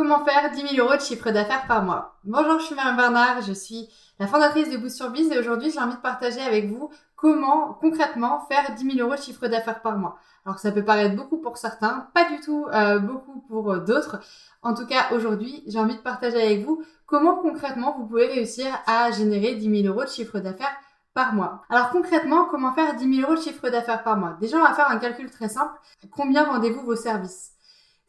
[0.00, 3.42] Comment faire 10 000 euros de chiffre d'affaires par mois Bonjour, je suis Marion Bernard,
[3.42, 3.86] je suis
[4.18, 7.74] la fondatrice de Boost sur Biz et aujourd'hui j'ai envie de partager avec vous comment
[7.74, 10.16] concrètement faire 10 000 euros de chiffre d'affaires par mois.
[10.46, 14.20] Alors ça peut paraître beaucoup pour certains, pas du tout euh, beaucoup pour euh, d'autres.
[14.62, 18.68] En tout cas aujourd'hui j'ai envie de partager avec vous comment concrètement vous pouvez réussir
[18.86, 20.74] à générer 10 000 euros de chiffre d'affaires
[21.12, 21.60] par mois.
[21.68, 24.38] Alors concrètement, comment faire 10 000 euros de chiffre d'affaires par mois?
[24.40, 25.74] Déjà, on va faire un calcul très simple.
[26.10, 27.52] Combien vendez-vous vos services?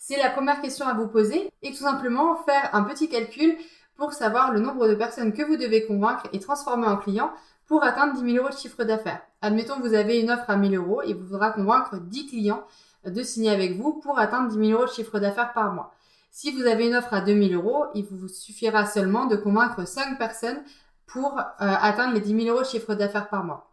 [0.04, 3.56] C'est la première question à vous poser et tout simplement faire un petit calcul
[3.96, 7.32] pour savoir le nombre de personnes que vous devez convaincre et transformer en clients
[7.68, 9.22] pour atteindre 10 000 euros de chiffre d'affaires.
[9.44, 12.64] Admettons que vous avez une offre à 1000 euros et vous faudra convaincre 10 clients
[13.06, 15.94] de signer avec vous pour atteindre 10 000 euros de chiffre d'affaires par mois.
[16.32, 20.18] Si vous avez une offre à 2000 euros, il vous suffira seulement de convaincre 5
[20.18, 20.64] personnes
[21.06, 23.72] pour euh, atteindre les 10 000 euros de chiffre d'affaires par mois.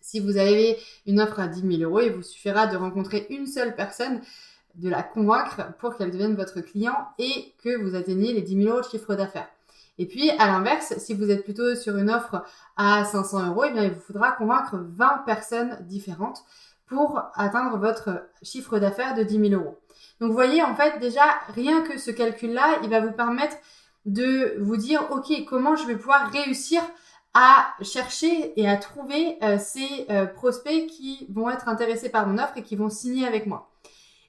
[0.00, 3.46] Si vous avez une offre à 10 000 euros, il vous suffira de rencontrer une
[3.46, 4.20] seule personne
[4.76, 8.68] de la convaincre pour qu'elle devienne votre client et que vous atteigniez les 10 000
[8.68, 9.48] euros de chiffre d'affaires.
[9.98, 12.42] Et puis, à l'inverse, si vous êtes plutôt sur une offre
[12.76, 16.42] à 500 euros, eh il vous faudra convaincre 20 personnes différentes
[16.86, 19.78] pour atteindre votre chiffre d'affaires de 10 000 euros.
[20.20, 21.22] Donc, vous voyez, en fait, déjà,
[21.54, 23.56] rien que ce calcul-là, il va vous permettre
[24.06, 26.80] de vous dire, OK, comment je vais pouvoir réussir
[27.34, 32.38] à chercher et à trouver euh, ces euh, prospects qui vont être intéressés par mon
[32.42, 33.70] offre et qui vont signer avec moi.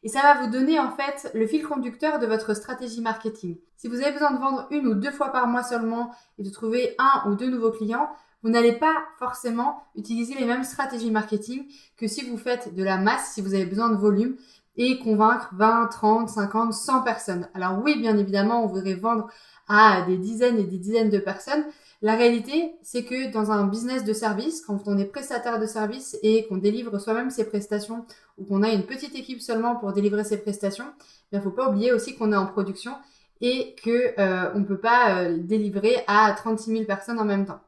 [0.03, 3.57] Et ça va vous donner en fait le fil conducteur de votre stratégie marketing.
[3.77, 6.49] Si vous avez besoin de vendre une ou deux fois par mois seulement et de
[6.49, 8.09] trouver un ou deux nouveaux clients,
[8.44, 11.66] vous n'allez pas forcément utiliser les mêmes stratégies marketing
[11.97, 14.35] que si vous faites de la masse, si vous avez besoin de volume
[14.78, 17.50] et convaincre 20, 30, 50, 100 personnes.
[17.53, 19.29] Alors oui, bien évidemment, on voudrait vendre
[19.67, 21.66] à des dizaines et des dizaines de personnes,
[22.03, 26.17] la réalité, c'est que dans un business de service, quand on est prestataire de service
[26.23, 28.06] et qu'on délivre soi-même ses prestations
[28.39, 30.88] ou qu'on a une petite équipe seulement pour délivrer ses prestations,
[31.31, 32.94] il ne faut pas oublier aussi qu'on est en production
[33.40, 37.61] et que euh, on peut pas euh, délivrer à 36 000 personnes en même temps.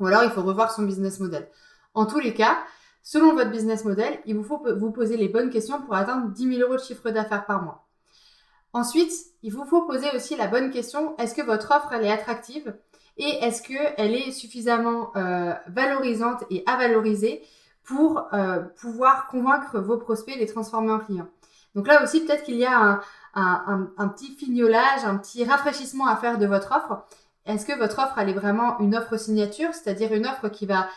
[0.00, 1.48] Ou alors il faut revoir son business model.
[1.94, 2.58] En tous les cas,
[3.04, 6.56] selon votre business model, il vous faut vous poser les bonnes questions pour atteindre 10
[6.56, 7.86] 000 euros de chiffre d'affaires par mois.
[8.72, 12.74] Ensuite, il vous faut poser aussi la bonne question, est-ce que votre offre est attractive?
[13.18, 17.42] Et est-ce qu'elle est suffisamment euh, valorisante et à valoriser
[17.82, 21.28] pour euh, pouvoir convaincre vos prospects et les transformer en clients?
[21.74, 23.00] Donc là aussi, peut-être qu'il y a
[23.34, 27.04] un, petit fignolage, un petit rafraîchissement à faire de votre offre.
[27.44, 30.88] Est-ce que votre offre, elle est vraiment une offre signature, c'est-à-dire une offre qui va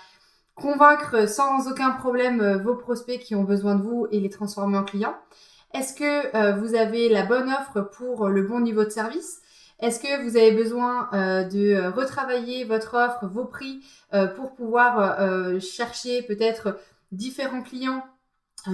[0.56, 4.78] convaincre sans aucun problème euh, vos prospects qui ont besoin de vous et les transformer
[4.78, 5.16] en clients?
[5.74, 9.40] Est-ce que vous avez la bonne offre pour le bon niveau de service?
[9.80, 13.82] Est-ce que vous avez besoin euh, de euh, retravailler votre offre, vos prix
[14.14, 15.20] euh, pour pouvoir
[15.62, 16.78] chercher peut-être
[17.12, 18.04] différents clients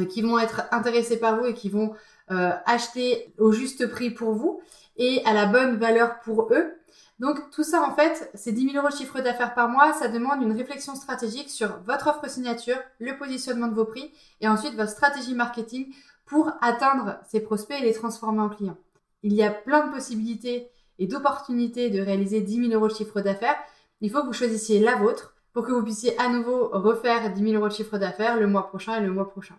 [0.10, 1.94] qui vont être intéressés par vous et qui vont
[2.28, 4.62] acheter au juste prix pour vous
[4.98, 6.74] et à la bonne valeur pour eux?
[7.20, 10.08] Donc tout ça en fait, c'est 10 000 euros de chiffre d'affaires par mois, ça
[10.08, 14.12] demande une réflexion stratégique sur votre offre signature, le positionnement de vos prix
[14.42, 15.94] et ensuite votre stratégie marketing
[16.26, 18.78] pour atteindre ces prospects et les transformer en clients.
[19.24, 20.70] Il y a plein de possibilités
[21.00, 23.58] et d'opportunités de réaliser 10 000 euros de chiffre d'affaires,
[24.02, 27.42] il faut que vous choisissiez la vôtre pour que vous puissiez à nouveau refaire 10
[27.42, 29.56] 000 euros de chiffre d'affaires le mois prochain et le mois prochain.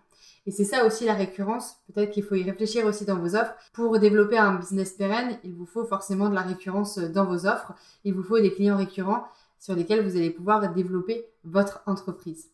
[0.46, 1.76] Et c'est ça aussi la récurrence.
[1.92, 3.54] Peut-être qu'il faut y réfléchir aussi dans vos offres.
[3.72, 7.72] Pour développer un business pérenne, il vous faut forcément de la récurrence dans vos offres.
[8.04, 9.26] Il vous faut des clients récurrents
[9.58, 12.50] sur lesquels vous allez pouvoir développer votre entreprise.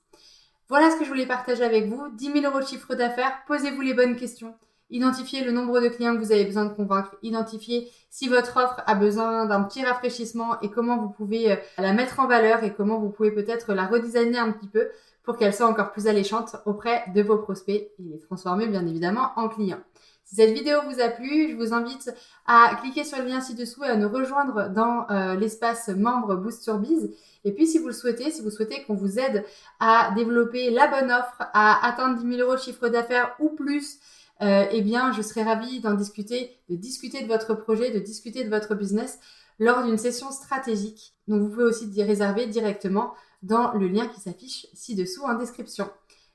[0.69, 2.09] Voilà ce que je voulais partager avec vous.
[2.17, 3.33] 10 000 euros de chiffre d'affaires.
[3.47, 4.55] Posez-vous les bonnes questions.
[4.93, 7.17] Identifiez le nombre de clients que vous avez besoin de convaincre.
[7.23, 11.95] Identifiez si votre offre a besoin d'un petit rafraîchissement et comment vous pouvez euh, la
[11.95, 14.91] mettre en valeur et comment vous pouvez peut-être la redesigner un petit peu
[15.23, 19.31] pour qu'elle soit encore plus alléchante auprès de vos prospects et les transformer bien évidemment
[19.37, 19.81] en clients.
[20.25, 22.13] Si cette vidéo vous a plu, je vous invite
[22.47, 26.63] à cliquer sur le lien ci-dessous et à nous rejoindre dans euh, l'espace membre Boost
[26.63, 27.11] sur Biz.
[27.45, 29.45] Et puis si vous le souhaitez, si vous souhaitez qu'on vous aide
[29.81, 33.99] à développer la bonne offre, à atteindre 10 000 euros de chiffre d'affaires ou plus,
[34.43, 38.45] euh, eh bien, je serais ravie d'en discuter, de discuter de votre projet, de discuter
[38.45, 39.21] de votre business
[39.59, 41.15] lors d'une session stratégique.
[41.29, 45.89] Donc, vous pouvez aussi y réserver directement dans le lien qui s'affiche ci-dessous en description.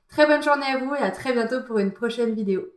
[0.07, 2.76] Très bonne journée à vous et à très bientôt pour une prochaine vidéo.